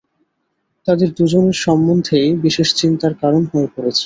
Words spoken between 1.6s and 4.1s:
সম্বন্ধেই বিশেষ চিন্তার কারণ হয়ে পড়েছে।